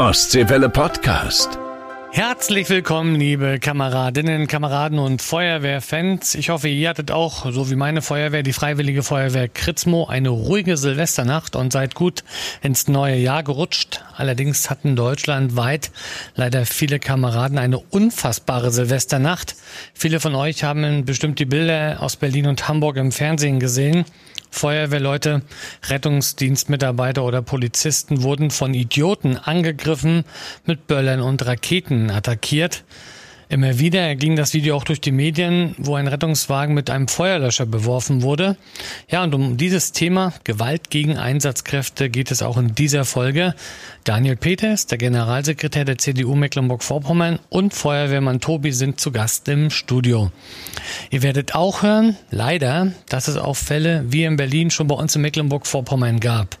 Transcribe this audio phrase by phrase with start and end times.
[0.00, 1.58] Ostseewelle Podcast.
[2.10, 6.34] Herzlich willkommen, liebe Kameradinnen, Kameraden und Feuerwehrfans.
[6.36, 10.78] Ich hoffe, ihr hattet auch, so wie meine Feuerwehr, die Freiwillige Feuerwehr Kritzmo, eine ruhige
[10.78, 12.24] Silvesternacht und seid gut
[12.62, 14.02] ins neue Jahr gerutscht.
[14.16, 15.90] Allerdings hatten deutschlandweit
[16.34, 19.54] leider viele Kameraden eine unfassbare Silvesternacht.
[19.92, 24.06] Viele von euch haben bestimmt die Bilder aus Berlin und Hamburg im Fernsehen gesehen.
[24.50, 25.42] Feuerwehrleute,
[25.88, 30.24] Rettungsdienstmitarbeiter oder Polizisten wurden von Idioten angegriffen,
[30.66, 32.84] mit Böllern und Raketen attackiert.
[33.50, 37.66] Immer wieder ging das Video auch durch die Medien, wo ein Rettungswagen mit einem Feuerlöscher
[37.66, 38.56] beworfen wurde.
[39.10, 43.56] Ja, und um dieses Thema Gewalt gegen Einsatzkräfte geht es auch in dieser Folge.
[44.04, 50.30] Daniel Peters, der Generalsekretär der CDU Mecklenburg-Vorpommern und Feuerwehrmann Tobi sind zu Gast im Studio.
[51.10, 55.16] Ihr werdet auch hören, leider, dass es auch Fälle wie in Berlin schon bei uns
[55.16, 56.56] in Mecklenburg-Vorpommern gab.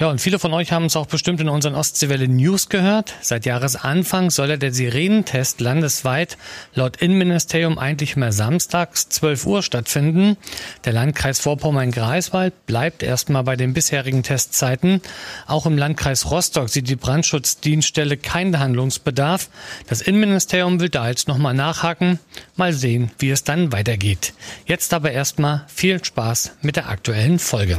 [0.00, 3.14] Ja, und viele von euch haben es auch bestimmt in unseren Ostseewelle News gehört.
[3.20, 6.38] Seit Jahresanfang soll ja der Sirenentest landesweit
[6.72, 10.36] laut Innenministerium eigentlich immer samstags 12 Uhr stattfinden.
[10.84, 15.02] Der Landkreis Vorpommern-Greifswald bleibt erstmal bei den bisherigen Testzeiten.
[15.48, 19.48] Auch im Landkreis Rostock sieht die Brandschutzdienststelle keinen Handlungsbedarf.
[19.88, 22.20] Das Innenministerium will da jetzt nochmal nachhaken.
[22.54, 24.32] Mal sehen, wie es dann weitergeht.
[24.64, 27.78] Jetzt aber erstmal viel Spaß mit der aktuellen Folge.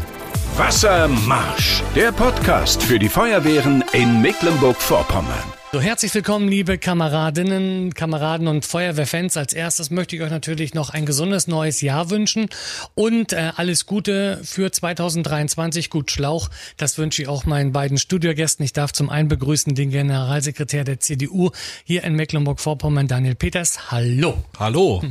[0.57, 5.58] Wassermarsch, der Podcast für die Feuerwehren in Mecklenburg-Vorpommern.
[5.71, 9.37] So, herzlich willkommen, liebe Kameradinnen, Kameraden und Feuerwehrfans.
[9.37, 12.49] Als erstes möchte ich euch natürlich noch ein gesundes neues Jahr wünschen
[12.95, 15.91] und äh, alles Gute für 2023.
[15.91, 16.49] Gut Schlauch.
[16.77, 18.65] Das wünsche ich auch meinen beiden Studiogästen.
[18.65, 21.51] Ich darf zum einen begrüßen den Generalsekretär der CDU
[21.83, 23.91] hier in Mecklenburg-Vorpommern, Daniel Peters.
[23.91, 24.43] Hallo.
[24.57, 25.03] Hallo.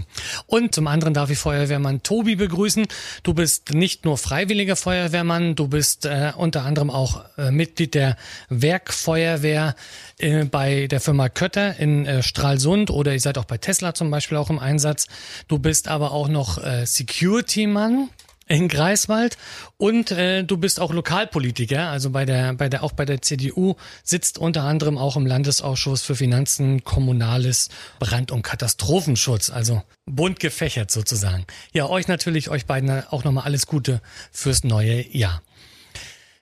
[0.48, 2.88] Und zum anderen darf ich Feuerwehrmann Tobi begrüßen.
[3.22, 8.16] Du bist nicht nur freiwilliger Feuerwehrmann, du bist äh, unter anderem auch äh, Mitglied der
[8.48, 9.76] Werkfeuerwehr
[10.18, 14.10] äh, bei der Firma Kötter in äh, Stralsund oder ihr seid auch bei Tesla zum
[14.10, 15.06] Beispiel auch im Einsatz.
[15.48, 18.10] Du bist aber auch noch äh, Security-Mann
[18.48, 19.36] in Greifswald
[19.76, 23.76] und äh, du bist auch Lokalpolitiker, also bei der bei der auch bei der CDU
[24.02, 30.90] sitzt unter anderem auch im Landesausschuss für Finanzen, Kommunales, Brand- und Katastrophenschutz, also bunt gefächert
[30.90, 31.44] sozusagen.
[31.72, 34.00] Ja, euch natürlich euch beiden auch nochmal alles Gute
[34.32, 35.42] fürs neue Jahr.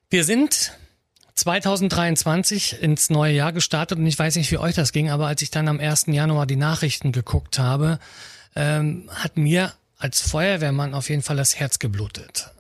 [0.09, 0.73] Wir sind
[1.37, 5.43] 2023 ins neue Jahr gestartet und ich weiß nicht, wie euch das ging, aber als
[5.43, 6.07] ich dann am 1.
[6.09, 7.99] Januar die Nachrichten geguckt habe,
[8.55, 12.51] ähm, hat mir als Feuerwehrmann auf jeden Fall das Herz geblutet.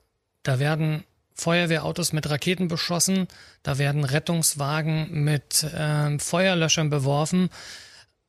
[0.43, 1.05] Da werden
[1.35, 3.29] Feuerwehrautos mit Raketen beschossen,
[3.63, 7.51] da werden Rettungswagen mit ähm, Feuerlöschern beworfen.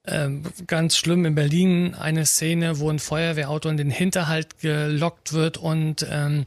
[0.06, 5.58] Ähm, ganz schlimm in Berlin eine Szene, wo ein Feuerwehrauto in den Hinterhalt gelockt wird
[5.58, 6.46] und ähm,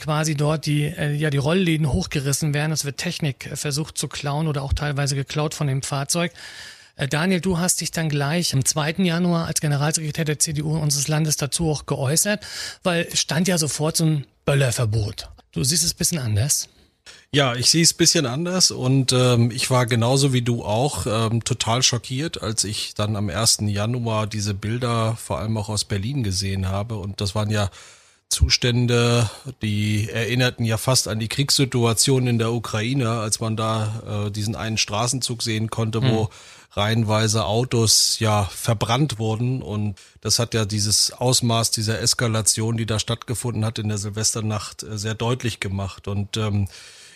[0.00, 2.72] quasi dort die, äh, ja, die Rollläden hochgerissen werden.
[2.72, 6.32] Es wird Technik äh, versucht zu klauen oder auch teilweise geklaut von dem Fahrzeug.
[6.96, 8.96] Äh, Daniel, du hast dich dann gleich am 2.
[8.98, 12.44] Januar als Generalsekretär der CDU unseres Landes dazu auch geäußert,
[12.82, 15.28] weil stand ja sofort so ein Böllerverbot.
[15.52, 16.68] Du siehst es bisschen anders.
[17.32, 21.44] Ja, ich sehe es bisschen anders und ähm, ich war genauso wie du auch ähm,
[21.44, 23.58] total schockiert, als ich dann am 1.
[23.66, 26.96] Januar diese Bilder vor allem auch aus Berlin gesehen habe.
[26.96, 27.70] Und das waren ja
[28.30, 29.28] Zustände,
[29.60, 34.54] die erinnerten ja fast an die Kriegssituation in der Ukraine, als man da äh, diesen
[34.54, 36.28] einen Straßenzug sehen konnte, wo hm.
[36.70, 39.62] reihenweise Autos ja verbrannt wurden.
[39.62, 44.84] Und das hat ja dieses Ausmaß dieser Eskalation, die da stattgefunden hat in der Silvesternacht,
[44.84, 46.06] äh, sehr deutlich gemacht.
[46.06, 46.68] Und ähm,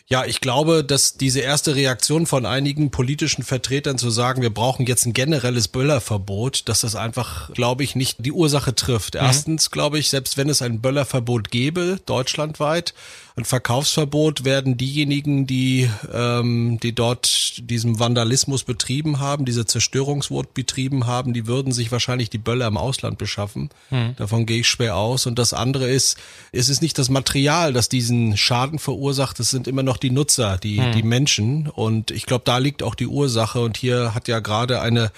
[0.06, 4.84] ja, ich glaube, dass diese erste Reaktion von einigen politischen Vertretern zu sagen, wir brauchen
[4.84, 9.15] jetzt ein generelles Böllerverbot, dass das einfach, glaube ich, nicht die Ursache trifft.
[9.15, 9.20] Mhm.
[9.20, 12.92] Erstens, glaube ich, selbst wenn es ein Böllerverbot gäbe, deutschlandweit,
[13.37, 21.09] ein Verkaufsverbot werden diejenigen, die, ähm, die dort diesen Vandalismus betrieben haben, diese Zerstörungswut betrieben
[21.09, 23.71] haben, die würden sich wahrscheinlich die Böller im Ausland beschaffen.
[23.89, 24.15] Hm.
[24.17, 25.27] Davon gehe ich schwer aus.
[25.27, 26.17] Und das andere ist,
[26.53, 30.56] es ist nicht das Material, das diesen Schaden verursacht, es sind immer noch die Nutzer,
[30.56, 30.93] die, hm.
[30.93, 31.69] die Menschen.
[31.69, 33.59] Und ich glaube, da liegt auch die Ursache.
[33.61, 35.10] Und hier hat ja gerade eine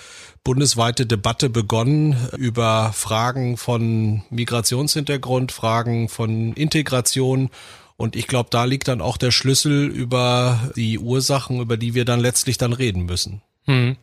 [0.43, 7.51] bundesweite Debatte begonnen über Fragen von Migrationshintergrund, Fragen von Integration
[7.97, 12.05] und ich glaube, da liegt dann auch der Schlüssel über die Ursachen, über die wir
[12.05, 13.43] dann letztlich dann reden müssen.
[13.65, 13.97] Hm.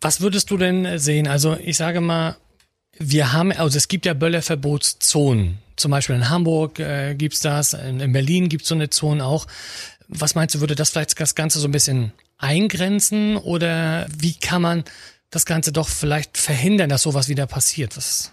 [0.00, 1.26] Was würdest du denn sehen?
[1.26, 2.36] Also ich sage mal,
[2.98, 5.58] wir haben, also es gibt ja Böllerverbotszonen.
[5.76, 9.46] Zum Beispiel in Hamburg äh, gibt's das, in, in Berlin gibt's so eine Zone auch.
[10.08, 14.62] Was meinst du, würde das vielleicht das Ganze so ein bisschen eingrenzen oder wie kann
[14.62, 14.84] man
[15.30, 17.96] das Ganze doch vielleicht verhindern, dass sowas wieder passiert?
[17.96, 18.32] Was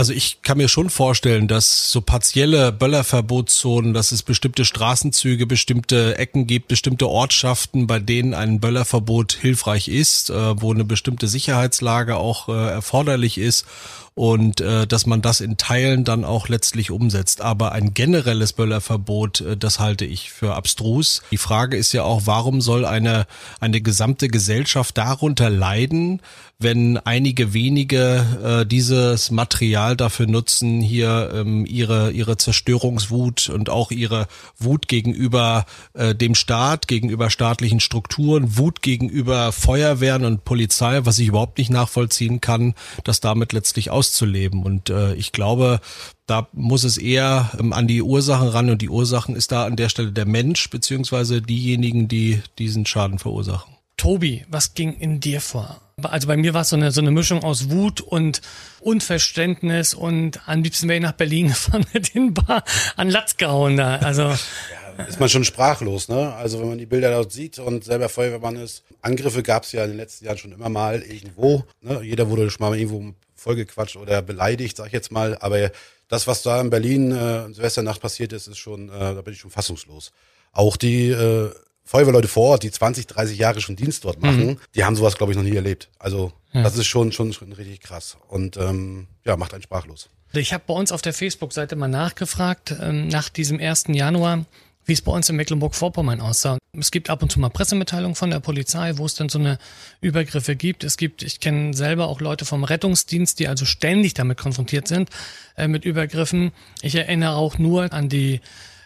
[0.00, 6.16] Also ich kann mir schon vorstellen, dass so partielle Böllerverbotszonen, dass es bestimmte Straßenzüge, bestimmte
[6.16, 12.16] Ecken gibt, bestimmte Ortschaften, bei denen ein Böllerverbot hilfreich ist, äh, wo eine bestimmte Sicherheitslage
[12.16, 13.66] auch äh, erforderlich ist
[14.14, 17.42] und äh, dass man das in Teilen dann auch letztlich umsetzt.
[17.42, 21.20] Aber ein generelles Böllerverbot, das halte ich für abstrus.
[21.30, 23.26] Die Frage ist ja auch, warum soll eine,
[23.60, 26.22] eine gesamte Gesellschaft darunter leiden,
[26.60, 33.90] wenn einige wenige äh, dieses Material dafür nutzen, hier ähm, ihre, ihre Zerstörungswut und auch
[33.90, 34.28] ihre
[34.58, 35.64] Wut gegenüber
[35.94, 41.70] äh, dem Staat, gegenüber staatlichen Strukturen, Wut gegenüber Feuerwehren und Polizei, was ich überhaupt nicht
[41.70, 42.74] nachvollziehen kann,
[43.04, 44.62] das damit letztlich auszuleben.
[44.62, 45.80] Und äh, ich glaube,
[46.26, 49.76] da muss es eher ähm, an die Ursachen ran und die Ursachen ist da an
[49.76, 53.79] der Stelle der Mensch beziehungsweise diejenigen, die diesen Schaden verursachen.
[54.00, 55.78] Tobi, was ging in dir vor?
[56.02, 58.40] Also bei mir war es so eine, so eine Mischung aus Wut und
[58.80, 62.64] Unverständnis und am liebsten wäre ich nach Berlin gefahren mit den Bar
[62.96, 63.96] an Latz gehauen da.
[63.96, 64.22] Also
[64.96, 66.34] ja, ist man schon sprachlos, ne?
[66.34, 68.84] Also wenn man die Bilder dort sieht und selber Feuerwehrmann ist.
[69.02, 71.64] Angriffe gab es ja in den letzten Jahren schon immer mal irgendwo.
[71.82, 72.00] Ne?
[72.02, 75.36] Jeder wurde schon mal irgendwo vollgequatscht oder beleidigt, sag ich jetzt mal.
[75.40, 75.70] Aber
[76.08, 79.40] das, was da in Berlin äh, Silvesternacht passiert ist, ist schon, äh, da bin ich
[79.40, 80.10] schon fassungslos.
[80.52, 81.50] Auch die äh,
[81.90, 84.58] Feuerwehrleute vor Ort, die 20, 30 Jahre schon Dienst dort machen, mhm.
[84.76, 85.88] die haben sowas, glaube ich, noch nie erlebt.
[85.98, 86.62] Also ja.
[86.62, 90.08] das ist schon, schon, schon richtig krass und ähm, ja, macht einen sprachlos.
[90.32, 93.86] Ich habe bei uns auf der Facebook-Seite mal nachgefragt, ähm, nach diesem 1.
[93.88, 94.44] Januar,
[94.84, 96.58] wie es bei uns in Mecklenburg-Vorpommern aussah.
[96.78, 99.58] Es gibt ab und zu mal Pressemitteilungen von der Polizei, wo es dann so eine
[100.00, 100.84] Übergriffe gibt.
[100.84, 105.10] Es gibt, ich kenne selber auch Leute vom Rettungsdienst, die also ständig damit konfrontiert sind,
[105.56, 106.52] äh, mit Übergriffen.
[106.82, 108.40] Ich erinnere auch nur an die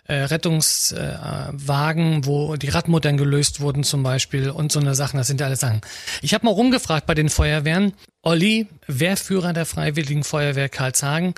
[0.06, 5.16] äh, Rettungswagen, äh, wo die Radmuttern gelöst wurden zum Beispiel und so eine Sachen.
[5.16, 5.80] Das sind ja alles Sachen.
[6.20, 7.94] Ich habe mal rumgefragt bei den Feuerwehren.
[8.22, 11.34] Olli, Wehrführer der Freiwilligen Feuerwehr Karlshagen,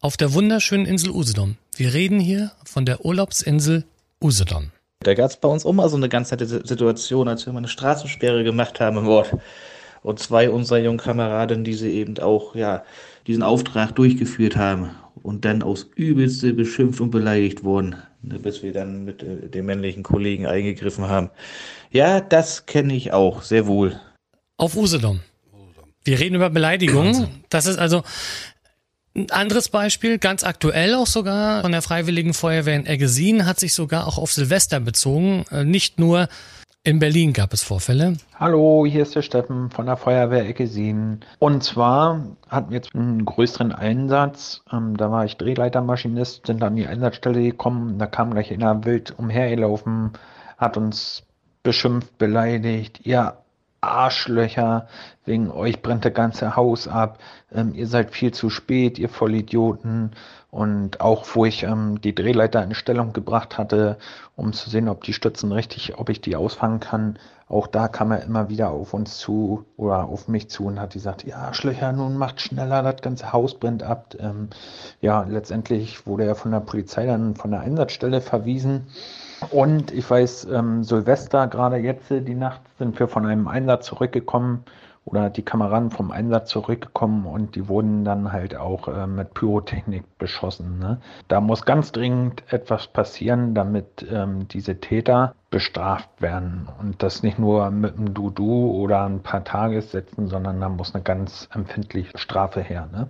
[0.00, 1.56] auf der wunderschönen Insel Usedom.
[1.76, 3.84] Wir reden hier von der Urlaubsinsel
[4.20, 4.70] Usedom.
[5.00, 7.58] Da gab es bei uns auch mal so eine ganz nette Situation, als wir mal
[7.58, 9.36] eine Straßensperre gemacht haben im Ort.
[10.02, 12.84] Und zwei unserer jungen Kameraden, die sie eben auch, ja,
[13.26, 14.90] diesen Auftrag durchgeführt haben
[15.24, 19.64] und dann aufs Übelste beschimpft und beleidigt wurden, ne, bis wir dann mit äh, den
[19.64, 21.30] männlichen Kollegen eingegriffen haben.
[21.90, 23.98] Ja, das kenne ich auch sehr wohl.
[24.58, 25.20] Auf Usedom.
[26.04, 27.42] Wir reden über Beleidigungen.
[27.48, 28.02] Das ist also
[29.16, 33.72] ein anderes Beispiel, ganz aktuell auch sogar von der Freiwilligen Feuerwehr in Eggesin, hat sich
[33.72, 35.46] sogar auch auf Silvester bezogen.
[35.50, 36.28] Äh, nicht nur
[36.84, 38.18] in Berlin gab es Vorfälle.
[38.38, 41.20] Hallo, hier ist der Steffen von der Feuerwehr Eckesin.
[41.38, 44.62] Und zwar hatten wir jetzt einen größeren Einsatz.
[44.70, 47.98] Ähm, da war ich Drehleitermaschinist, sind an die Einsatzstelle gekommen.
[47.98, 50.12] Da kam gleich einer wild umhergelaufen,
[50.58, 51.22] hat uns
[51.62, 53.00] beschimpft, beleidigt.
[53.04, 53.38] Ihr
[53.88, 54.88] Arschlöcher,
[55.24, 57.18] wegen euch brennt das ganze Haus ab.
[57.52, 60.12] Ähm, ihr seid viel zu spät, ihr Vollidioten.
[60.50, 63.98] Und auch wo ich ähm, die Drehleiter in Stellung gebracht hatte,
[64.36, 68.10] um zu sehen, ob die Stützen richtig, ob ich die ausfangen kann, auch da kam
[68.10, 71.92] er immer wieder auf uns zu oder auf mich zu und hat gesagt, ja, Schlöcher,
[71.92, 74.14] nun macht schneller, das ganze Haus brennt ab.
[74.18, 74.48] Ähm,
[75.00, 78.86] ja, letztendlich wurde er von der Polizei dann von der Einsatzstelle verwiesen.
[79.50, 84.64] Und ich weiß, ähm, Silvester, gerade jetzt, die Nacht, sind wir von einem Einsatz zurückgekommen
[85.04, 90.04] oder die Kameraden vom Einsatz zurückgekommen und die wurden dann halt auch äh, mit Pyrotechnik
[90.18, 90.78] beschossen.
[90.78, 91.00] Ne?
[91.28, 97.38] Da muss ganz dringend etwas passieren, damit ähm, diese Täter bestraft werden und das nicht
[97.38, 102.62] nur mit einem Dudu oder ein paar Tagessätzen, sondern da muss eine ganz empfindliche Strafe
[102.62, 102.88] her.
[102.90, 103.08] Ne?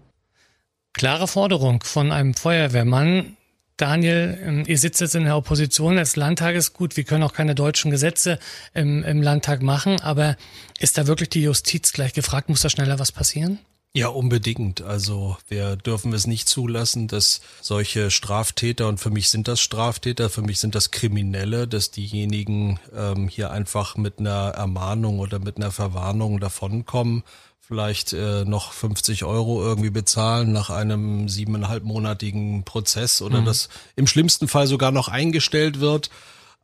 [0.95, 3.37] Klare Forderung von einem Feuerwehrmann,
[3.77, 6.73] Daniel, ähm, ihr sitzt jetzt in der Opposition des Landtages.
[6.73, 8.39] Gut, wir können auch keine deutschen Gesetze
[8.73, 10.37] im, im Landtag machen, aber
[10.79, 12.49] ist da wirklich die Justiz gleich gefragt?
[12.49, 13.59] Muss da schneller was passieren?
[13.97, 14.83] Ja, unbedingt.
[14.83, 20.31] Also wir dürfen es nicht zulassen, dass solche Straftäter, und für mich sind das Straftäter,
[20.31, 25.59] für mich sind das Kriminelle, dass diejenigen ähm, hier einfach mit einer Ermahnung oder mit
[25.59, 27.23] einer Verwarnung davonkommen
[27.67, 33.47] vielleicht äh, noch 50 Euro irgendwie bezahlen nach einem siebeneinhalbmonatigen Prozess oder mhm.
[33.47, 36.11] das im schlimmsten Fall sogar noch eingestellt wird.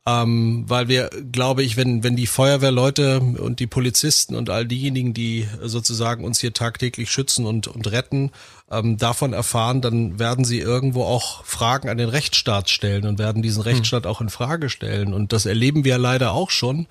[0.03, 5.13] Ähm, weil wir, glaube ich, wenn, wenn die Feuerwehrleute und die Polizisten und all diejenigen,
[5.13, 8.31] die sozusagen uns hier tagtäglich schützen und, und retten,
[8.71, 13.43] ähm, davon erfahren, dann werden sie irgendwo auch Fragen an den Rechtsstaat stellen und werden
[13.43, 13.67] diesen mhm.
[13.67, 15.13] Rechtsstaat auch in Frage stellen.
[15.13, 16.87] Und das erleben wir leider auch schon.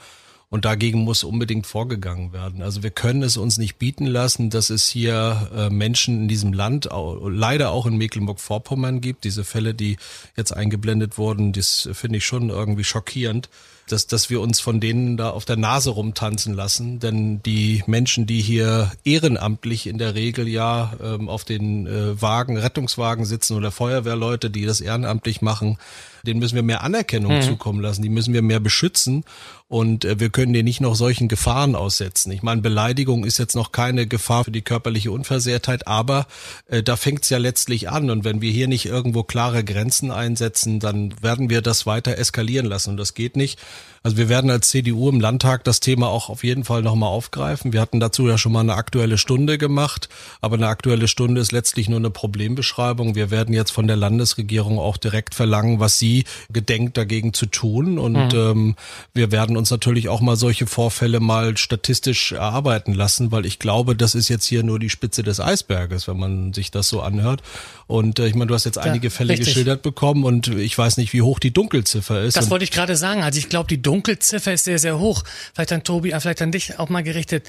[0.53, 2.61] Und dagegen muss unbedingt vorgegangen werden.
[2.61, 6.53] Also wir können es uns nicht bieten lassen, dass es hier äh, Menschen in diesem
[6.53, 9.23] Land, leider auch in Mecklenburg-Vorpommern gibt.
[9.23, 9.97] Diese Fälle, die
[10.37, 13.49] jetzt eingeblendet wurden, das finde ich schon irgendwie schockierend
[13.91, 16.99] dass, dass wir uns von denen da auf der Nase rumtanzen lassen.
[17.01, 22.57] Denn die Menschen, die hier ehrenamtlich in der Regel ja ähm, auf den äh, Wagen,
[22.57, 25.79] Rettungswagen sitzen oder Feuerwehrleute, die das ehrenamtlich machen,
[26.27, 27.43] denen müssen wir mehr Anerkennung mhm.
[27.43, 29.25] zukommen lassen, die müssen wir mehr beschützen
[29.69, 32.33] und äh, wir können denen nicht noch solchen Gefahren aussetzen.
[32.33, 36.27] Ich meine, Beleidigung ist jetzt noch keine Gefahr für die körperliche Unversehrtheit, aber
[36.69, 40.11] äh, da fängt es ja letztlich an und wenn wir hier nicht irgendwo klare Grenzen
[40.11, 43.61] einsetzen, dann werden wir das weiter eskalieren lassen und das geht nicht.
[44.03, 47.75] Also wir werden als CDU im Landtag das Thema auch auf jeden Fall nochmal aufgreifen.
[47.75, 50.09] Wir hatten dazu ja schon mal eine aktuelle Stunde gemacht,
[50.41, 53.15] aber eine aktuelle Stunde ist letztlich nur eine Problembeschreibung.
[53.15, 56.10] Wir werden jetzt von der Landesregierung auch direkt verlangen, was sie
[56.53, 57.99] gedenkt dagegen zu tun.
[57.99, 58.39] Und mhm.
[58.39, 58.77] ähm,
[59.15, 63.97] wir werden uns natürlich auch mal solche Vorfälle mal statistisch erarbeiten lassen, weil ich glaube,
[63.97, 67.43] das ist jetzt hier nur die Spitze des Eisberges, wenn man sich das so anhört.
[67.87, 69.49] Und äh, ich meine, du hast jetzt ja, einige Fälle richtig.
[69.49, 72.37] geschildert bekommen und ich weiß nicht, wie hoch die Dunkelziffer ist.
[72.37, 73.23] Das wollte ich gerade sagen.
[73.23, 75.25] Also ich glaube, die Dunkelziffer ist sehr, sehr hoch.
[75.55, 77.49] Vielleicht an Tobi, äh, vielleicht an dich auch mal gerichtet.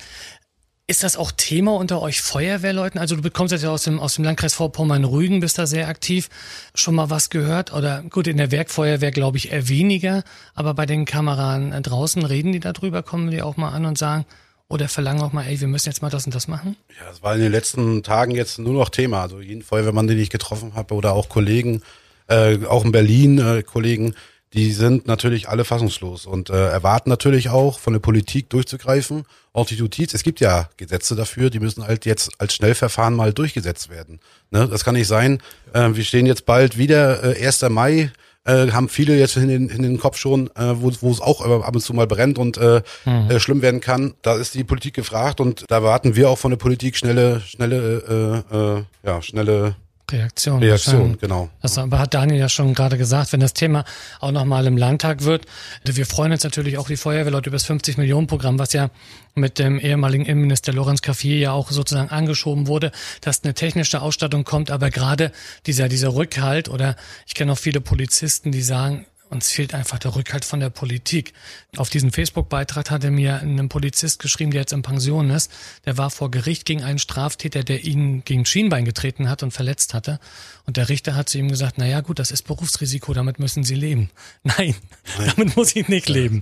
[0.91, 2.99] Ist das auch Thema unter euch Feuerwehrleuten?
[2.99, 6.27] Also du bekommst jetzt ja aus dem, aus dem Landkreis Vorpommern-Rügen, bist da sehr aktiv.
[6.75, 7.71] Schon mal was gehört?
[7.71, 12.25] Oder gut, in der Werkfeuerwehr glaube ich eher weniger, aber bei den Kameraden äh, draußen
[12.25, 14.25] reden die darüber, kommen die auch mal an und sagen,
[14.67, 16.75] oder verlangen auch mal, ey, wir müssen jetzt mal das und das machen?
[16.99, 19.21] Ja, es war in den letzten Tagen jetzt nur noch Thema.
[19.21, 21.83] Also jeden Feuerwehrmann, den ich getroffen habe oder auch Kollegen,
[22.27, 24.13] äh, auch in Berlin äh, Kollegen,
[24.53, 29.23] die sind natürlich alle fassungslos und äh, erwarten natürlich auch von der Politik durchzugreifen.
[29.53, 33.33] Auch die Justiz, es gibt ja Gesetze dafür, die müssen halt jetzt als Schnellverfahren mal
[33.33, 34.19] durchgesetzt werden.
[34.49, 34.67] Ne?
[34.67, 35.41] Das kann nicht sein.
[35.73, 37.69] Äh, wir stehen jetzt bald wieder, äh, 1.
[37.69, 38.11] Mai,
[38.43, 41.41] äh, haben viele jetzt in den, in den Kopf schon, äh, wo, wo es auch
[41.41, 43.29] ab und zu mal brennt und äh, mhm.
[43.29, 44.15] äh, schlimm werden kann.
[44.21, 48.43] Da ist die Politik gefragt und da warten wir auch von der Politik schnelle, schnelle,
[48.51, 49.75] äh, äh, ja, schnelle
[50.11, 50.59] Reaktion.
[50.59, 51.49] Reaktion, genau.
[51.61, 53.85] Das aber hat Daniel ja schon gerade gesagt, wenn das Thema
[54.19, 55.45] auch nochmal im Landtag wird.
[55.83, 58.89] Wir freuen uns natürlich auch die Feuerwehrleute über das 50 Millionen Programm, was ja
[59.35, 62.91] mit dem ehemaligen Innenminister Lorenz Caffier ja auch sozusagen angeschoben wurde,
[63.21, 65.31] dass eine technische Ausstattung kommt, aber gerade
[65.65, 66.95] dieser, dieser Rückhalt oder
[67.27, 71.33] ich kenne auch viele Polizisten, die sagen, uns fehlt einfach der Rückhalt von der Politik.
[71.77, 75.51] Auf diesen Facebook-Beitrag hatte mir ein Polizist geschrieben, der jetzt in Pension ist.
[75.85, 79.93] Der war vor Gericht gegen einen Straftäter, der ihn gegen Schienbein getreten hat und verletzt
[79.93, 80.19] hatte.
[80.65, 83.63] Und der Richter hat zu ihm gesagt, na ja, gut, das ist Berufsrisiko, damit müssen
[83.63, 84.09] Sie leben.
[84.43, 84.75] Nein,
[85.17, 85.33] Nein.
[85.35, 86.41] damit muss ich nicht leben.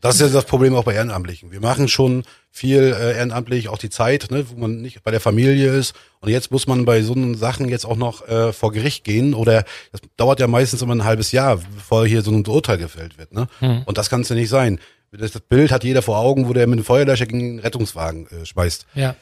[0.00, 1.50] Das ist ja das Problem auch bei Ehrenamtlichen.
[1.50, 5.20] Wir machen schon viel äh, ehrenamtlich, auch die Zeit, ne, wo man nicht bei der
[5.20, 5.94] Familie ist.
[6.26, 9.32] Und jetzt muss man bei so Sachen jetzt auch noch äh, vor Gericht gehen.
[9.32, 13.16] Oder das dauert ja meistens immer ein halbes Jahr, bevor hier so ein Urteil gefällt
[13.16, 13.32] wird.
[13.32, 13.46] Ne?
[13.60, 13.82] Mhm.
[13.84, 14.80] Und das kann es ja nicht sein.
[15.12, 18.44] Das Bild hat jeder vor Augen, wo der mit dem Feuerlöscher gegen den Rettungswagen äh,
[18.44, 18.86] schmeißt.
[18.94, 19.14] Ja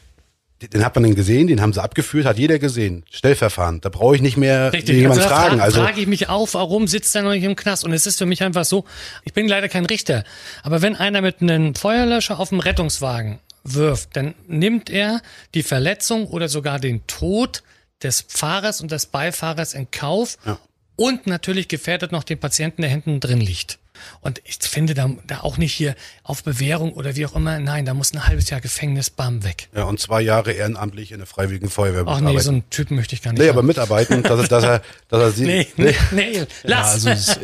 [0.72, 3.04] den hat man dann gesehen, den haben sie abgeführt, hat jeder gesehen.
[3.10, 3.80] Stellverfahren.
[3.80, 5.60] Da brauche ich nicht mehr Richtig, jemanden also fragen.
[5.60, 7.84] Also frage ich mich auf, warum sitzt er noch nicht im Knast?
[7.84, 8.84] Und es ist für mich einfach so,
[9.24, 10.24] ich bin leider kein Richter,
[10.62, 15.20] aber wenn einer mit einem Feuerlöscher auf dem Rettungswagen wirft, dann nimmt er
[15.54, 17.62] die Verletzung oder sogar den Tod
[18.02, 20.58] des Fahrers und des Beifahrers in Kauf ja.
[20.96, 23.78] und natürlich gefährdet noch den Patienten, der hinten drin liegt.
[24.20, 27.58] Und ich finde da, da auch nicht hier auf Bewährung oder wie auch immer.
[27.58, 29.68] Nein, da muss ein halbes Jahr Gefängnis, bam, weg.
[29.74, 33.14] Ja, und zwei Jahre ehrenamtlich in der Freiwilligen Feuerwehr Ach nee, so einen Typen möchte
[33.14, 33.58] ich gar nicht Nee, haben.
[33.58, 35.44] aber mitarbeiten, dass er, dass er, dass er sie...
[35.54, 37.04] Nee, nee, nee, lass.
[37.04, 37.36] Ja, also es,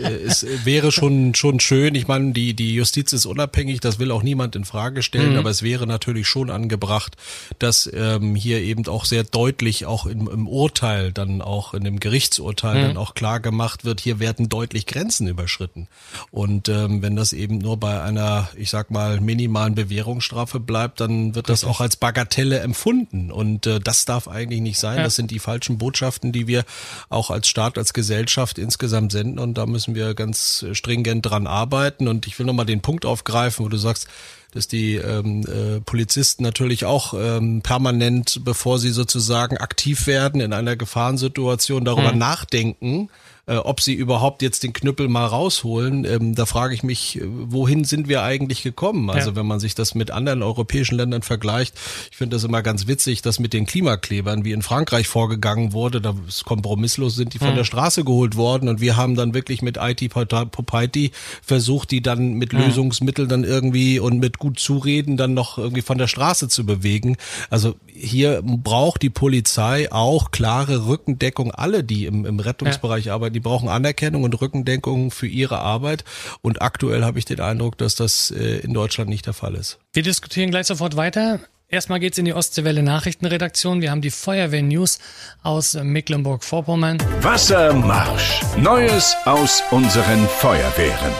[0.43, 1.95] es wäre schon, schon schön.
[1.95, 5.39] Ich meine, die, die Justiz ist unabhängig, das will auch niemand in Frage stellen, mhm.
[5.39, 7.17] aber es wäre natürlich schon angebracht,
[7.59, 12.01] dass ähm, hier eben auch sehr deutlich auch im, im Urteil dann auch in dem
[12.01, 12.89] Gerichtsurteil mhm.
[12.89, 15.89] dann auch klar gemacht wird, hier werden deutlich Grenzen überschritten.
[16.31, 21.35] Und ähm, wenn das eben nur bei einer, ich sag mal, minimalen Bewährungsstrafe bleibt, dann
[21.35, 23.31] wird das auch als Bagatelle empfunden.
[23.31, 24.99] Und äh, das darf eigentlich nicht sein.
[24.99, 26.65] Das sind die falschen Botschaften, die wir
[27.09, 29.39] auch als Staat, als Gesellschaft insgesamt senden.
[29.39, 32.09] Und da müssen wir ganz stringent dran arbeiten.
[32.09, 34.09] Und ich will nochmal den Punkt aufgreifen, wo du sagst,
[34.51, 40.53] dass die ähm, äh, Polizisten natürlich auch ähm, permanent, bevor sie sozusagen aktiv werden in
[40.53, 42.19] einer Gefahrensituation, darüber hm.
[42.19, 43.09] nachdenken,
[43.51, 46.05] äh, ob sie überhaupt jetzt den Knüppel mal rausholen.
[46.05, 49.11] Ähm, da frage ich mich, äh, wohin sind wir eigentlich gekommen?
[49.11, 49.37] Also ja.
[49.37, 51.75] wenn man sich das mit anderen europäischen Ländern vergleicht,
[52.11, 56.01] ich finde das immer ganz witzig, dass mit den Klimaklebern, wie in Frankreich vorgegangen wurde,
[56.01, 57.57] da ist kompromisslos sind die von hm.
[57.57, 61.11] der Straße geholt worden und wir haben dann wirklich mit IT Popaiti
[61.43, 62.61] versucht, die dann mit hm.
[62.61, 67.17] Lösungsmitteln dann irgendwie und mit gut zureden dann noch irgendwie von der Straße zu bewegen.
[67.49, 71.53] Also hier braucht die Polizei auch klare Rückendeckung.
[71.53, 73.15] Alle, die im, im Rettungsbereich ja.
[73.15, 76.05] arbeiten, die brauchen Anerkennung und Rückendeckung für ihre Arbeit.
[76.43, 79.79] Und aktuell habe ich den Eindruck, dass das äh, in Deutschland nicht der Fall ist.
[79.93, 81.39] Wir diskutieren gleich sofort weiter.
[81.69, 83.81] Erstmal geht's in die Ostseewelle Nachrichtenredaktion.
[83.81, 84.99] Wir haben die Feuerwehr News
[85.45, 86.99] aus Mecklenburg-Vorpommern.
[87.21, 88.41] Wassermarsch.
[88.57, 91.13] Neues aus unseren Feuerwehren.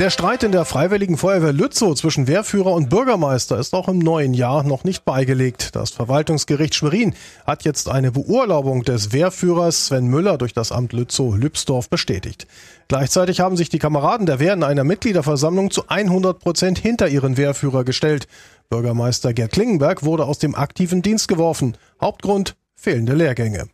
[0.00, 4.34] Der Streit in der Freiwilligen Feuerwehr Lützow zwischen Wehrführer und Bürgermeister ist auch im neuen
[4.34, 5.76] Jahr noch nicht beigelegt.
[5.76, 7.14] Das Verwaltungsgericht Schwerin
[7.46, 12.48] hat jetzt eine Beurlaubung des Wehrführers Sven Müller durch das Amt Lützow-Lübsdorf bestätigt.
[12.88, 17.36] Gleichzeitig haben sich die Kameraden der Wehr in einer Mitgliederversammlung zu 100 Prozent hinter ihren
[17.36, 18.26] Wehrführer gestellt.
[18.70, 21.76] Bürgermeister Gerd Klingenberg wurde aus dem aktiven Dienst geworfen.
[22.00, 23.68] Hauptgrund fehlende Lehrgänge.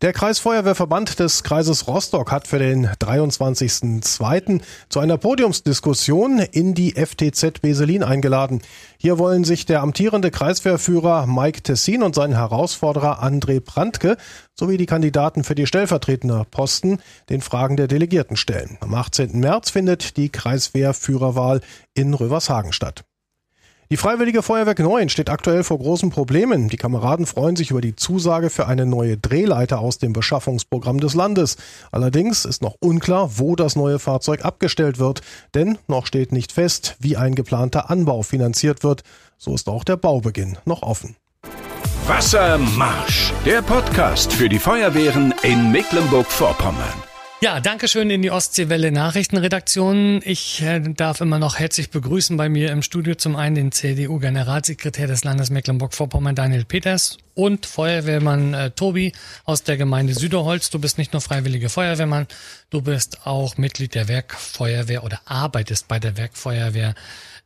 [0.00, 4.60] Der Kreisfeuerwehrverband des Kreises Rostock hat für den 23.02.
[4.88, 8.62] zu einer Podiumsdiskussion in die FTZ Beselin eingeladen.
[8.96, 14.18] Hier wollen sich der amtierende Kreiswehrführer Mike Tessin und sein Herausforderer André Brandke
[14.54, 18.78] sowie die Kandidaten für die stellvertretende Posten den Fragen der Delegierten stellen.
[18.80, 19.40] Am 18.
[19.40, 21.60] März findet die Kreiswehrführerwahl
[21.94, 23.07] in Rövershagen statt.
[23.90, 26.68] Die Freiwillige Feuerwerk 9 steht aktuell vor großen Problemen.
[26.68, 31.14] Die Kameraden freuen sich über die Zusage für eine neue Drehleiter aus dem Beschaffungsprogramm des
[31.14, 31.56] Landes.
[31.90, 35.22] Allerdings ist noch unklar, wo das neue Fahrzeug abgestellt wird,
[35.54, 39.04] denn noch steht nicht fest, wie ein geplanter Anbau finanziert wird.
[39.38, 41.16] So ist auch der Baubeginn noch offen.
[42.06, 47.07] Wassermarsch, der Podcast für die Feuerwehren in Mecklenburg-Vorpommern.
[47.40, 50.20] Ja, danke schön in die Ostseewelle Nachrichtenredaktion.
[50.24, 55.06] Ich äh, darf immer noch herzlich begrüßen bei mir im Studio zum einen den CDU-Generalsekretär
[55.06, 59.12] des Landes Mecklenburg-Vorpommern, Daniel Peters, und Feuerwehrmann äh, Tobi
[59.44, 60.70] aus der Gemeinde Süderholz.
[60.70, 62.26] Du bist nicht nur freiwillige Feuerwehrmann,
[62.70, 66.96] du bist auch Mitglied der Werkfeuerwehr oder arbeitest bei der Werkfeuerwehr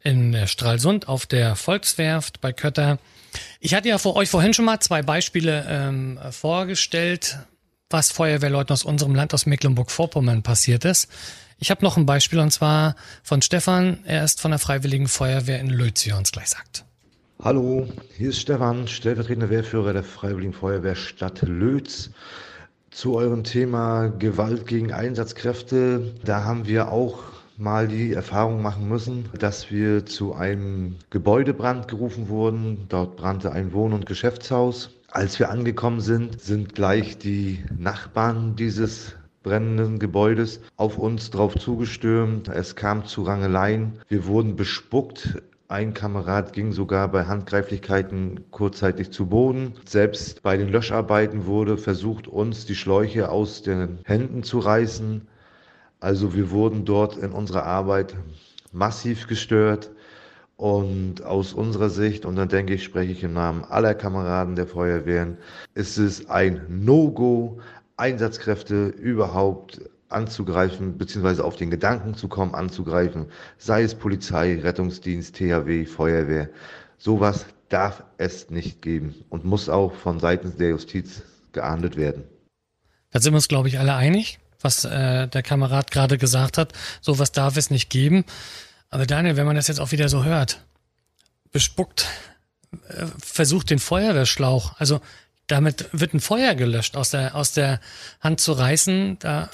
[0.02, 2.98] in äh, Stralsund auf der Volkswerft bei Kötter.
[3.60, 7.36] Ich hatte ja vor euch vorhin schon mal zwei Beispiele ähm, vorgestellt
[7.92, 11.08] was Feuerwehrleuten aus unserem Land, aus Mecklenburg-Vorpommern passiert ist.
[11.58, 13.98] Ich habe noch ein Beispiel und zwar von Stefan.
[14.04, 16.84] Er ist von der Freiwilligen Feuerwehr in Lötz, wie er uns gleich sagt.
[17.42, 22.10] Hallo, hier ist Stefan, stellvertretender Wehrführer der Freiwilligen Feuerwehr Stadt Lötz.
[22.90, 27.20] Zu eurem Thema Gewalt gegen Einsatzkräfte, da haben wir auch
[27.56, 32.86] mal die Erfahrung machen müssen, dass wir zu einem Gebäudebrand gerufen wurden.
[32.88, 34.90] Dort brannte ein Wohn- und Geschäftshaus.
[35.14, 42.48] Als wir angekommen sind, sind gleich die Nachbarn dieses brennenden Gebäudes auf uns drauf zugestürmt.
[42.48, 44.00] Es kam zu Rangeleien.
[44.08, 45.42] Wir wurden bespuckt.
[45.68, 49.74] Ein Kamerad ging sogar bei Handgreiflichkeiten kurzzeitig zu Boden.
[49.84, 55.28] Selbst bei den Löscharbeiten wurde versucht, uns die Schläuche aus den Händen zu reißen.
[56.00, 58.16] Also wir wurden dort in unserer Arbeit
[58.72, 59.90] massiv gestört.
[60.62, 64.68] Und aus unserer Sicht, und dann denke ich, spreche ich im Namen aller Kameraden der
[64.68, 65.36] Feuerwehren,
[65.74, 67.58] ist es ein No-Go,
[67.96, 73.26] Einsatzkräfte überhaupt anzugreifen, beziehungsweise auf den Gedanken zu kommen, anzugreifen,
[73.58, 76.48] sei es Polizei, Rettungsdienst, THW, Feuerwehr.
[76.96, 82.22] Sowas darf es nicht geben und muss auch von Seiten der Justiz geahndet werden.
[83.10, 86.72] Da sind wir uns, glaube ich, alle einig, was äh, der Kamerad gerade gesagt hat.
[87.00, 88.24] Sowas darf es nicht geben.
[88.92, 90.60] Aber Daniel, wenn man das jetzt auch wieder so hört,
[91.50, 92.06] bespuckt,
[92.88, 95.00] äh, versucht den Feuerwehrschlauch, also
[95.46, 97.80] damit wird ein Feuer gelöscht, aus der, aus der
[98.20, 99.48] Hand zu reißen, da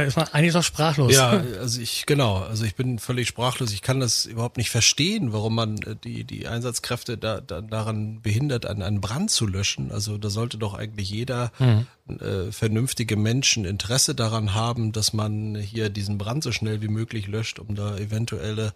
[0.00, 1.12] ja, ist man eigentlich doch sprachlos.
[1.12, 3.72] Ja, also ich, genau, also ich bin völlig sprachlos.
[3.72, 8.20] Ich kann das überhaupt nicht verstehen, warum man äh, die, die Einsatzkräfte da, da daran
[8.20, 9.92] behindert, einen, einen Brand zu löschen.
[9.92, 11.86] Also da sollte doch eigentlich jeder mhm.
[12.20, 17.26] äh, vernünftige Menschen Interesse daran haben, dass man hier diesen Brand so schnell wie möglich
[17.26, 18.72] löscht, um da eventuelle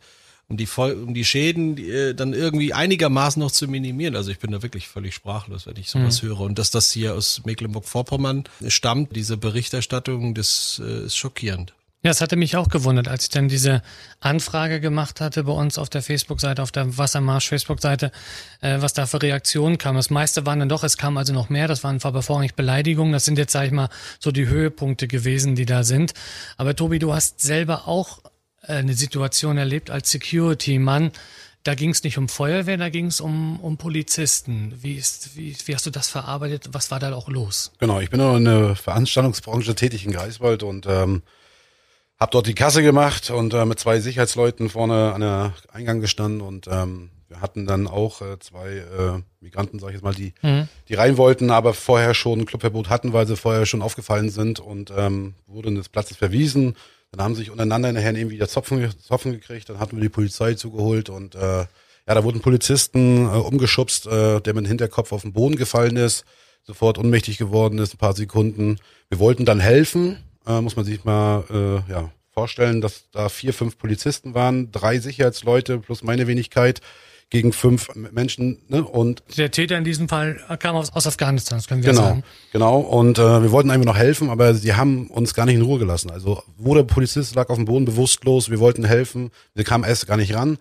[0.49, 4.17] um die, um die Schäden die, äh, dann irgendwie einigermaßen noch zu minimieren.
[4.17, 6.29] Also ich bin da wirklich völlig sprachlos, wenn ich sowas mhm.
[6.29, 6.41] höre.
[6.41, 11.75] Und dass das hier aus Mecklenburg-Vorpommern stammt, diese Berichterstattung, das äh, ist schockierend.
[12.05, 13.81] Ja, es hatte mich auch gewundert, als ich dann diese
[14.21, 18.13] Anfrage gemacht hatte bei uns auf der Facebook-Seite, auf der Wassermarsch Facebook-Seite,
[18.61, 19.97] äh, was da für Reaktionen kam.
[19.97, 23.15] Das meiste waren dann doch, es kam also noch mehr, das waren aber vorrangig Beleidigungen.
[23.15, 26.13] Das sind jetzt, sag ich mal, so die Höhepunkte gewesen, die da sind.
[26.59, 28.19] Aber Tobi, du hast selber auch
[28.67, 31.13] eine Situation erlebt als Security-Mann.
[31.63, 34.75] Da ging es nicht um Feuerwehr, da ging es um, um Polizisten.
[34.83, 36.69] Wie, ist, wie, wie hast du das verarbeitet?
[36.73, 37.73] Was war da auch los?
[37.79, 41.23] Genau, ich bin in der Veranstaltungsbranche tätig in Greifswald und ähm,
[42.21, 46.43] habe dort die Kasse gemacht und äh, mit zwei Sicherheitsleuten vorne an der Eingang gestanden
[46.43, 50.35] und ähm, wir hatten dann auch äh, zwei äh, Migranten, sag ich jetzt mal, die,
[50.43, 50.69] mhm.
[50.89, 54.61] die rein wollten, aber vorher schon ein Clubverbot hatten, weil sie vorher schon aufgefallen sind
[54.61, 56.77] und ähm, wurden des Platzes verwiesen.
[57.17, 60.09] Dann haben sie sich untereinander nachher irgendwie wieder Zopfen, Zopfen gekriegt, dann hatten wir die
[60.09, 61.67] Polizei zugeholt und äh, ja,
[62.15, 66.25] da wurden Polizisten äh, umgeschubst, äh, der mit dem Hinterkopf auf den Boden gefallen ist,
[66.65, 68.79] sofort ohnmächtig geworden ist, ein paar Sekunden.
[69.11, 73.55] Wir wollten dann helfen, äh, muss man sich mal äh, ja, vorstellen, dass da vier,
[73.55, 76.81] fünf Polizisten waren, drei Sicherheitsleute plus meine Wenigkeit
[77.35, 78.59] gegen fünf Menschen.
[78.69, 78.85] Ne?
[78.85, 82.25] Und der Täter in diesem Fall kam aus, aus Afghanistan, das können wir genau, sagen.
[82.53, 85.63] Genau, und äh, wir wollten einfach noch helfen, aber sie haben uns gar nicht in
[85.63, 86.13] Ruhe gelassen.
[86.13, 90.07] Also wo der Polizist lag auf dem Boden bewusstlos, wir wollten helfen, wir kamen erst
[90.07, 90.59] gar nicht ran.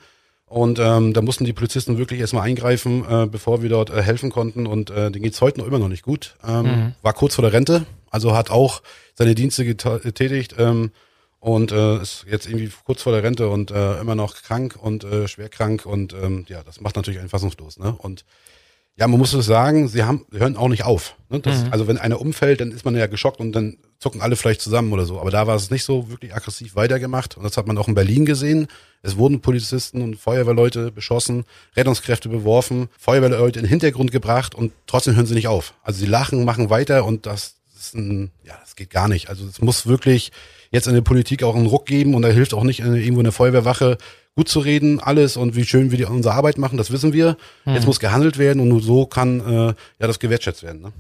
[0.48, 4.32] Und ähm, da mussten die Polizisten wirklich erstmal eingreifen, äh, bevor wir dort äh, helfen
[4.32, 4.66] konnten.
[4.66, 6.36] Und äh, denen geht's heute noch immer noch nicht gut.
[6.44, 6.92] Ähm, mhm.
[7.04, 8.82] War kurz vor der Rente, also hat auch
[9.14, 10.90] seine Dienste getätigt ähm,
[11.44, 15.04] und äh, ist jetzt irgendwie kurz vor der Rente und äh, immer noch krank und
[15.04, 15.86] äh, schwer krank.
[15.86, 17.78] Und ähm, ja, das macht natürlich einen fassungslos.
[17.78, 17.94] Ne?
[17.98, 18.24] Und
[18.96, 21.18] ja, man muss es sagen, sie haben, hören auch nicht auf.
[21.28, 21.42] Ne?
[21.42, 21.74] Das, mhm.
[21.74, 24.94] Also wenn einer umfällt, dann ist man ja geschockt und dann zucken alle vielleicht zusammen
[24.94, 25.20] oder so.
[25.20, 27.36] Aber da war es nicht so wirklich aggressiv weitergemacht.
[27.36, 28.68] Und das hat man auch in Berlin gesehen.
[29.02, 31.44] Es wurden Polizisten und Feuerwehrleute beschossen,
[31.76, 35.74] Rettungskräfte beworfen, Feuerwehrleute in den Hintergrund gebracht und trotzdem hören sie nicht auf.
[35.84, 39.28] Also sie lachen, machen weiter und das ist ein, ja, das geht gar nicht.
[39.28, 40.32] Also es muss wirklich
[40.74, 43.32] jetzt in der Politik auch einen Ruck geben und da hilft auch nicht irgendwo eine
[43.32, 43.98] Feuerwehrwache
[44.36, 47.38] gut zu reden, alles und wie schön wir die unsere Arbeit machen, das wissen wir.
[47.66, 47.76] Hm.
[47.76, 50.82] Jetzt muss gehandelt werden und nur so kann äh, ja das gewertschätzt werden.
[50.82, 50.92] Ne?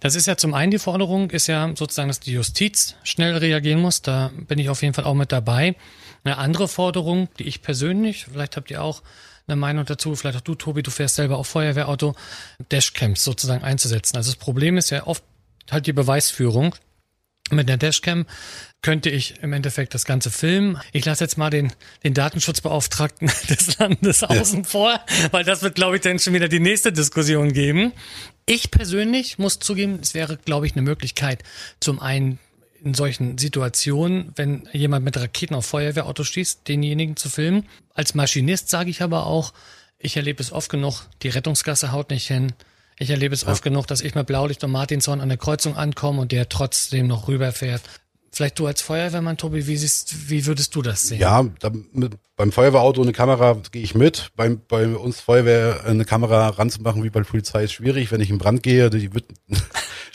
[0.00, 3.80] Das ist ja zum einen die Forderung, ist ja sozusagen, dass die Justiz schnell reagieren
[3.80, 4.02] muss.
[4.02, 5.76] Da bin ich auf jeden Fall auch mit dabei.
[6.24, 9.02] Eine andere Forderung, die ich persönlich, vielleicht habt ihr auch
[9.46, 12.14] eine Meinung dazu, vielleicht auch du, Tobi, du fährst selber auf Feuerwehrauto,
[12.70, 14.16] Dashcams sozusagen einzusetzen.
[14.16, 15.22] Also das Problem ist ja oft
[15.70, 16.74] halt die Beweisführung.
[17.52, 18.26] Mit der Dashcam
[18.80, 20.78] könnte ich im Endeffekt das Ganze filmen.
[20.92, 24.28] Ich lasse jetzt mal den, den Datenschutzbeauftragten des Landes ja.
[24.28, 24.98] außen vor,
[25.30, 27.92] weil das wird, glaube ich, dann schon wieder die nächste Diskussion geben.
[28.46, 31.44] Ich persönlich muss zugeben, es wäre, glaube ich, eine Möglichkeit,
[31.78, 32.38] zum einen
[32.82, 37.68] in solchen Situationen, wenn jemand mit Raketen auf Feuerwehrauto schießt, denjenigen zu filmen.
[37.94, 39.52] Als Maschinist sage ich aber auch,
[39.98, 42.52] ich erlebe es oft genug, die Rettungsgasse haut nicht hin.
[42.98, 43.48] Ich erlebe es ja.
[43.48, 47.06] oft genug, dass ich mit Blaulicht und Martinshorn an der Kreuzung ankomme und der trotzdem
[47.06, 47.82] noch rüberfährt.
[48.34, 51.20] Vielleicht du als Feuerwehrmann, Tobi, wie, siehst, wie würdest du das sehen?
[51.20, 54.30] Ja, da, mit, beim Feuerwehrauto eine Kamera gehe ich mit.
[54.36, 58.10] Beim, bei uns Feuerwehr eine Kamera ranzumachen wie bei der Polizei ist schwierig.
[58.10, 59.26] Wenn ich in Brand gehe, die wird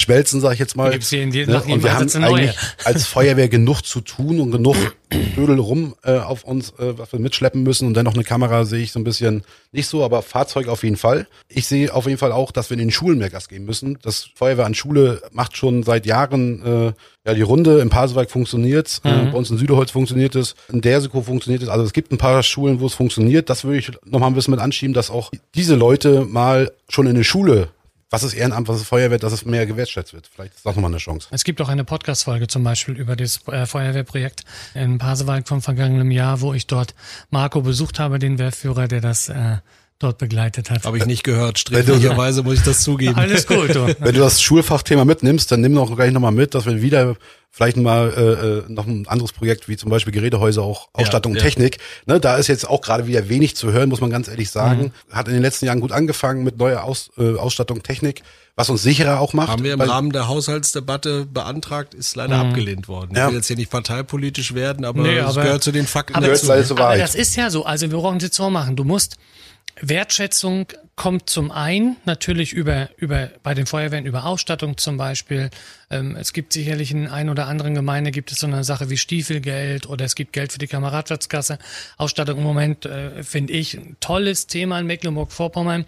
[0.08, 0.92] schmelzen, sage ich jetzt mal.
[0.92, 1.62] Gibt's hier in ne?
[1.68, 4.78] Und wir haben eigentlich als Feuerwehr genug zu tun und genug
[5.36, 7.88] Dödel rum äh, auf uns, äh, was wir mitschleppen müssen.
[7.88, 10.84] Und dann noch eine Kamera sehe ich so ein bisschen nicht so, aber Fahrzeug auf
[10.84, 11.28] jeden Fall.
[11.50, 14.00] Ich sehe auf jeden Fall auch, dass wir in den Schulen mehr Gas geben müssen.
[14.02, 16.94] Das Feuerwehr an Schule macht schon seit Jahren äh,
[17.26, 17.80] ja die Runde.
[17.80, 19.28] Im Pasewalk funktioniert äh, mhm.
[19.28, 21.70] äh, bei uns in Süderholz funktioniert es, in Derseko funktioniert es.
[21.70, 23.50] Also es gibt ein paar Schulen, wo es funktioniert.
[23.50, 27.16] Das würde ich nochmal ein bisschen mit anschieben, dass auch diese Leute mal schon in
[27.16, 27.70] eine Schule
[28.10, 30.30] was ist Ehrenamt, was ist Feuerwehr, dass es mehr gewertschätzt wird.
[30.34, 31.28] Vielleicht ist das nochmal eine Chance.
[31.32, 34.44] Es gibt auch eine Podcast-Folge zum Beispiel über das äh, Feuerwehrprojekt
[34.74, 36.96] in Pasewalk vom vergangenen Jahr, wo ich dort
[37.30, 39.58] Marco besucht habe, den Wehrführer, der das äh,
[40.00, 40.86] dort begleitet hat.
[40.86, 41.60] Habe ich nicht gehört.
[41.60, 43.16] Sträflicherweise muss ich das zugeben.
[43.16, 43.76] Alles gut.
[43.76, 43.96] Du.
[44.00, 47.16] Wenn du das Schulfachthema mitnimmst, dann nimm doch gleich nochmal mit, dass wir wieder
[47.52, 51.40] vielleicht mal äh, äh, noch ein anderes Projekt wie zum Beispiel Gerätehäuser, auch Ausstattung ja,
[51.40, 51.78] und Technik.
[52.06, 54.94] Ne, da ist jetzt auch gerade wieder wenig zu hören, muss man ganz ehrlich sagen.
[55.10, 55.16] Mhm.
[55.16, 58.22] Hat in den letzten Jahren gut angefangen mit neuer Aus, äh, Ausstattung, Technik,
[58.56, 59.50] was uns sicherer auch macht.
[59.50, 62.50] Haben wir im Rahmen der Haushaltsdebatte beantragt, ist leider mhm.
[62.50, 63.12] abgelehnt worden.
[63.14, 63.28] Ich ja.
[63.30, 66.52] will jetzt hier nicht parteipolitisch werden, aber nee, es gehört zu den Fakten aber, dazu.
[66.52, 67.66] Aber das ist ja so.
[67.66, 68.76] Also wir brauchen es jetzt so machen.
[68.76, 69.18] Du musst
[69.82, 75.52] Wertschätzung kommt zum einen natürlich über, über bei den Feuerwehren über Ausstattung zum Beispiel.
[75.92, 78.98] Ähm, es gibt sicherlich in ein oder anderen Gemeinde gibt es so eine Sache wie
[78.98, 81.60] Stiefelgeld oder es gibt Geld für die Kameradschaftskasse.
[81.98, 85.86] Ausstattung im Moment äh, finde ich ein tolles Thema in Mecklenburg-Vorpommern.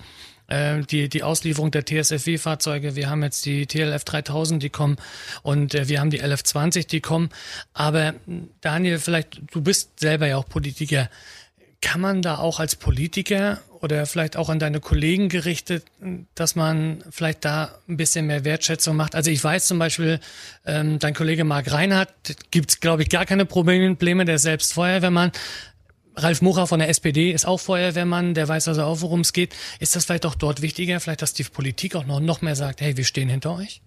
[0.49, 2.95] Äh, die, die Auslieferung der TSFW-Fahrzeuge.
[2.95, 4.97] Wir haben jetzt die TLF 3000, die kommen
[5.43, 7.29] und äh, wir haben die LF 20, die kommen.
[7.73, 8.15] Aber
[8.61, 11.09] Daniel, vielleicht, du bist selber ja auch Politiker.
[11.81, 15.85] Kann man da auch als Politiker oder vielleicht auch an deine Kollegen gerichtet,
[16.35, 19.15] dass man vielleicht da ein bisschen mehr Wertschätzung macht?
[19.15, 20.19] Also ich weiß zum Beispiel,
[20.65, 22.13] ähm, dein Kollege Marc Reinhardt
[22.51, 25.31] gibt glaube ich, gar keine Probleme, der selbst Feuerwehrmann.
[26.15, 29.55] Ralf Mucha von der SPD ist auch Feuerwehrmann, der weiß also auch, worum es geht.
[29.79, 32.81] Ist das vielleicht auch dort wichtiger, vielleicht, dass die Politik auch noch, noch mehr sagt,
[32.81, 33.81] hey, wir stehen hinter euch?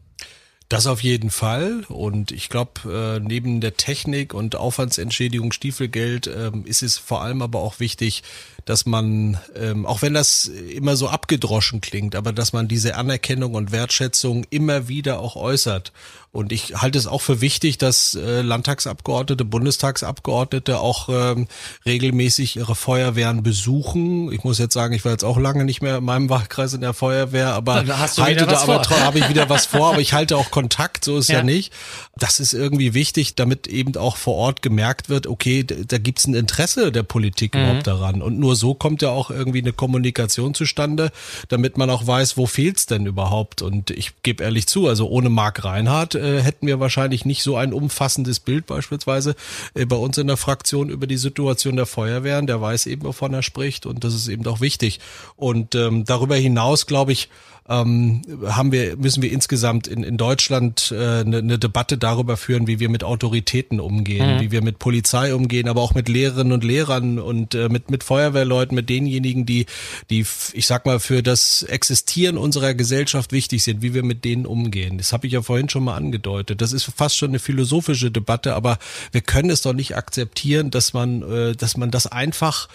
[0.73, 1.85] Das auf jeden Fall.
[1.91, 7.43] Und ich glaube, äh, neben der Technik und Aufwandsentschädigung, Stiefelgeld, ähm, ist es vor allem
[7.43, 8.23] aber auch wichtig,
[8.65, 13.55] dass man, ähm, auch wenn das immer so abgedroschen klingt, aber dass man diese Anerkennung
[13.55, 15.93] und Wertschätzung immer wieder auch äußert.
[16.31, 21.47] Und ich halte es auch für wichtig, dass äh, Landtagsabgeordnete, Bundestagsabgeordnete auch ähm,
[21.85, 24.33] regelmäßig ihre Feuerwehren besuchen.
[24.33, 26.81] Ich muss jetzt sagen, ich war jetzt auch lange nicht mehr in meinem Wahlkreis in
[26.81, 30.39] der Feuerwehr, aber da halte da aber habe ich wieder was vor, aber ich halte
[30.39, 31.39] auch Kontakt, so ist ja.
[31.39, 31.43] Ja.
[31.43, 31.73] nicht.
[32.17, 36.27] Das ist irgendwie wichtig, damit eben auch vor Ort gemerkt wird, okay, d- da gibt's
[36.27, 38.23] ein Interesse der Politik überhaupt daran.
[38.23, 41.11] Und nur so kommt ja auch irgendwie eine Kommunikation zustande,
[41.49, 43.63] damit man auch weiß, wo fehlt's denn überhaupt.
[43.63, 47.57] Und ich gebe ehrlich zu, also ohne Marc Reinhardt äh, hätten wir wahrscheinlich nicht so
[47.57, 49.35] ein umfassendes Bild beispielsweise
[49.75, 52.47] äh, bei uns in der Fraktion über die Situation der Feuerwehren.
[52.47, 55.01] Der weiß eben, wovon er spricht und das ist eben auch wichtig.
[55.37, 57.29] Und ähm, darüber hinaus, glaube ich,
[57.69, 62.67] ähm, haben wir, müssen wir insgesamt in, in Deutschland äh, eine, eine Debatte darüber führen,
[62.67, 66.65] wie wir mit Autoritäten umgehen, wie wir mit Polizei umgehen, aber auch mit Lehrerinnen und
[66.65, 69.67] Lehrern und äh, mit, mit Feuerwehrleuten, mit denjenigen, die,
[70.11, 74.45] die, ich sag mal, für das Existieren unserer Gesellschaft wichtig sind, wie wir mit denen
[74.45, 74.99] umgehen.
[74.99, 76.61] Das habe ich ja vorhin schon mal angedeutet.
[76.61, 78.79] Das ist fast schon eine philosophische Debatte, aber
[79.13, 82.69] wir können es doch nicht akzeptieren, dass man, äh, dass man das einfach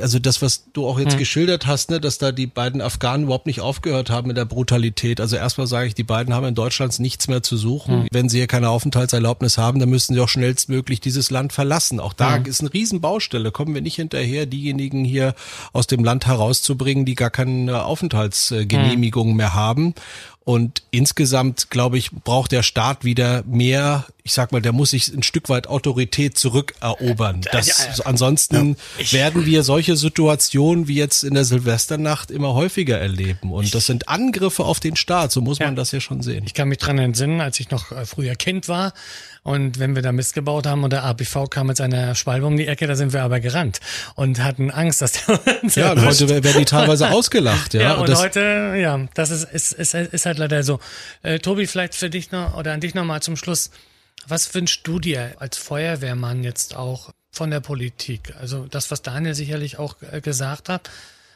[0.00, 3.46] also das, was du auch jetzt geschildert hast, ne, dass da die beiden Afghanen überhaupt
[3.46, 5.18] nicht aufgehört haben mit der Brutalität.
[5.18, 8.06] Also erstmal sage ich, die beiden haben in Deutschland nichts mehr zu suchen.
[8.12, 12.00] Wenn sie hier keine Aufenthaltserlaubnis haben, dann müssen sie auch schnellstmöglich dieses Land verlassen.
[12.00, 13.50] Auch da ist eine Riesenbaustelle.
[13.50, 15.34] Kommen wir nicht hinterher, diejenigen hier
[15.72, 19.94] aus dem Land herauszubringen, die gar keine Aufenthaltsgenehmigung mehr haben.
[20.44, 25.08] Und insgesamt, glaube ich, braucht der Staat wieder mehr, ich sag mal, der muss sich
[25.08, 27.42] ein Stück weit Autorität zurückerobern.
[27.52, 28.76] Das, Ansonsten
[29.10, 33.52] werden wir solche Situationen wie jetzt in der Silvesternacht immer häufiger erleben.
[33.52, 36.42] Und das sind Angriffe auf den Staat, so muss man das ja schon sehen.
[36.46, 38.94] Ich kann mich dran entsinnen, als ich noch äh, früher Kind war
[39.44, 42.56] und wenn wir da Mist gebaut haben und der APV kam mit seiner Schwalbe um
[42.56, 43.80] die Ecke, da sind wir aber gerannt
[44.14, 47.74] und hatten Angst, dass der uns Ja, und heute werden die teilweise ausgelacht.
[47.74, 50.78] Ja, Ja, und das, heute, ja, das ist, ist, ist, ist halt leider so.
[51.22, 53.70] Äh, Tobi, vielleicht für dich noch oder an dich noch mal zum Schluss.
[54.28, 58.34] Was wünschst du dir als Feuerwehrmann jetzt auch von der Politik?
[58.40, 60.88] Also das, was Daniel sicherlich auch äh, gesagt hat,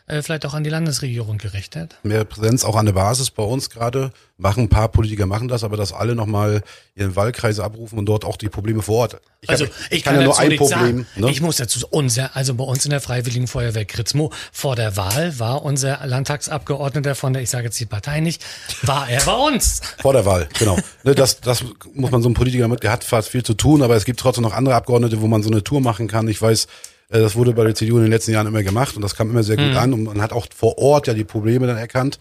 [0.06, 1.96] äh, vielleicht auch an die Landesregierung gerichtet.
[2.02, 4.12] Mehr Präsenz auch an der Basis bei uns gerade.
[4.38, 6.62] Machen ein paar Politiker machen das, aber dass alle nochmal
[6.94, 9.20] ihren Wahlkreise abrufen und dort auch die Probleme vor Ort.
[9.40, 10.68] Ich Also hab- ich, kann, ja nur ein Problem.
[10.78, 11.06] sagen.
[11.16, 11.30] Ne?
[11.30, 15.38] Ich muss dazu unser, also bei uns in der Freiwilligen Feuerwehr Kritzmo vor der Wahl
[15.38, 18.44] war unser Landtagsabgeordneter von der, ich sage jetzt die Partei nicht,
[18.82, 19.80] war er bei uns.
[20.02, 20.76] Vor der Wahl, genau.
[21.04, 21.64] Ne, das, das
[21.94, 24.20] muss man so einem Politiker mit, der hat fast viel zu tun, aber es gibt
[24.20, 26.28] trotzdem noch andere Abgeordnete, wo man so eine Tour machen kann.
[26.28, 26.66] Ich weiß,
[27.08, 29.42] das wurde bei der CDU in den letzten Jahren immer gemacht und das kam immer
[29.42, 32.18] sehr gut an und man hat auch vor Ort ja die Probleme dann erkannt.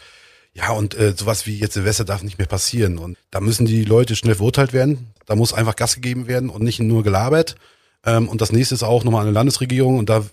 [0.53, 2.97] Ja, und äh, sowas wie jetzt Silvester darf nicht mehr passieren.
[2.97, 5.13] Und da müssen die Leute schnell verurteilt werden.
[5.25, 7.57] Da muss einfach Gas gegeben werden und nicht nur gelabert.
[8.05, 10.23] Ähm, und das nächste ist auch nochmal eine Landesregierung und da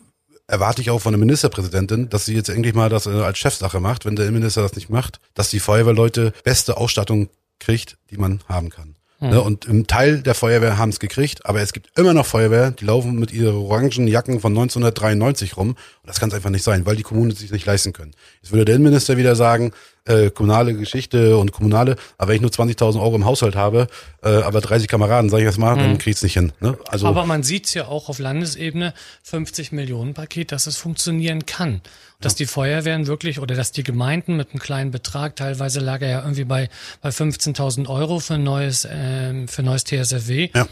[0.46, 3.80] erwarte ich auch von der Ministerpräsidentin, dass sie jetzt endlich mal das äh, als Chefsache
[3.80, 8.40] macht, wenn der Innenminister das nicht macht, dass die Feuerwehrleute beste Ausstattung kriegt, die man
[8.48, 8.94] haben kann.
[9.30, 12.72] Ne, und im Teil der Feuerwehr haben es gekriegt, aber es gibt immer noch Feuerwehr,
[12.72, 15.68] die laufen mit ihren orangen Jacken von 1993 rum.
[15.68, 18.14] Und das kann es einfach nicht sein, weil die Kommunen sich nicht leisten können.
[18.42, 19.70] Jetzt würde der Innenminister wieder sagen,
[20.04, 23.86] äh, kommunale Geschichte und kommunale, aber wenn ich nur 20.000 Euro im Haushalt habe,
[24.22, 26.52] äh, aber 30 Kameraden, sage ich jetzt mal, dann kriegt's nicht hin.
[26.60, 26.76] Ne?
[26.88, 31.80] Also Aber man sieht's ja auch auf Landesebene, 50 Millionen Paket, dass es funktionieren kann.
[32.20, 36.10] Dass die Feuerwehren wirklich oder dass die Gemeinden mit einem kleinen Betrag, teilweise lag er
[36.10, 36.68] ja irgendwie bei,
[37.00, 40.50] bei 15.000 Euro für ein neues, ähm, für ein neues TSFW.
[40.54, 40.68] Ja.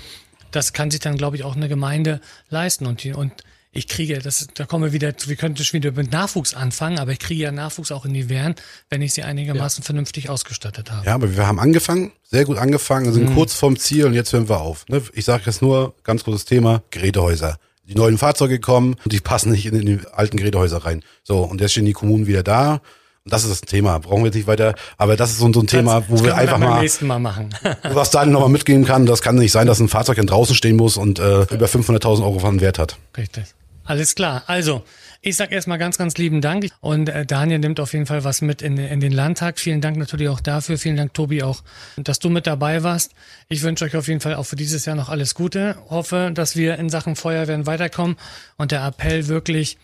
[0.53, 2.87] Das kann sich dann, glaube ich, auch eine Gemeinde leisten.
[2.87, 3.33] Und, die, und
[3.73, 7.13] ich kriege, das, da kommen wir wieder, wir könnten schon wieder mit Nachwuchs anfangen, aber
[7.13, 8.57] ich kriege ja Nachwuchs auch in die Wehren,
[8.89, 11.07] wenn ich sie einigermaßen vernünftig ausgestattet habe.
[11.07, 14.49] Ja, aber wir haben angefangen, sehr gut angefangen, sind kurz vorm Ziel und jetzt hören
[14.49, 14.89] wir auf.
[14.89, 15.03] Ne?
[15.13, 17.59] Ich sage jetzt nur, ganz großes Thema, Gerätehäuser.
[17.87, 21.03] Die neuen Fahrzeuge kommen und die passen nicht in, in die alten Gerätehäuser rein.
[21.23, 22.81] So, und jetzt stehen die Kommunen wieder da.
[23.25, 23.99] Und das ist das Thema.
[23.99, 24.75] Brauchen wir jetzt nicht weiter.
[24.97, 27.51] Aber das ist so, so ein Thema, wo das wir einfach mal, Mal machen.
[27.83, 30.77] was Daniel nochmal mitgeben kann, das kann nicht sein, dass ein Fahrzeug dann draußen stehen
[30.77, 32.97] muss und äh, über 500.000 Euro von Wert hat.
[33.17, 33.45] Richtig.
[33.91, 34.45] Alles klar.
[34.47, 34.85] Also,
[35.21, 36.69] ich sag erstmal ganz, ganz lieben Dank.
[36.81, 39.59] Und äh, Daniel nimmt auf jeden Fall was mit in, in den Landtag.
[39.59, 40.79] Vielen Dank natürlich auch dafür.
[40.79, 41.65] Vielen Dank, Tobi, auch,
[41.97, 43.15] dass du mit dabei warst.
[43.49, 45.77] Ich wünsche euch auf jeden Fall auch für dieses Jahr noch alles Gute.
[45.89, 48.17] Hoffe, dass wir in Sachen Feuerwehren weiterkommen
[48.59, 49.77] und der Appell wirklich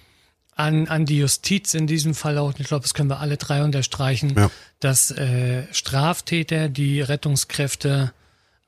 [0.54, 3.64] an, an die Justiz in diesem Fall auch, ich glaube, das können wir alle drei
[3.64, 4.52] unterstreichen, Ja.
[4.78, 8.12] dass äh, Straftäter, die Rettungskräfte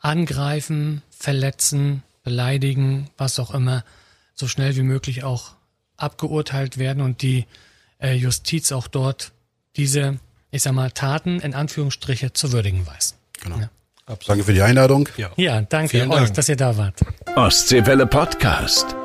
[0.01, 3.85] angreifen, verletzen, beleidigen, was auch immer,
[4.39, 5.55] so schnell wie möglich auch
[5.97, 7.47] abgeurteilt werden und die
[8.01, 9.33] äh, Justiz auch dort
[9.77, 10.19] diese,
[10.51, 13.17] ich sag mal, Taten in Anführungsstriche zu würdigen weiß.
[13.43, 13.61] Genau.
[14.27, 15.09] Danke für die Einladung.
[15.37, 16.35] Ja, danke Vielen euch, Dank.
[16.35, 17.01] dass ihr da wart.
[17.37, 18.97] Ostseewelle Podcast.